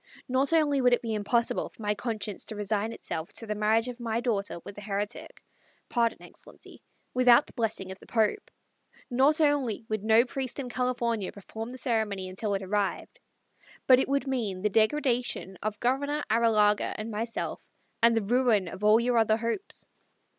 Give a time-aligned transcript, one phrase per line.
[0.27, 3.87] "Not only would it be impossible for my conscience to resign itself to the marriage
[3.87, 5.43] of my daughter with a heretic
[5.89, 6.81] pardon, Excellency
[7.13, 8.49] without the blessing of the Pope;
[9.11, 13.19] not only would no priest in California perform the ceremony until it arrived,
[13.85, 17.61] but it would mean the degradation of Governor Arrillaga and myself,
[18.01, 19.87] and the ruin of all your other hopes.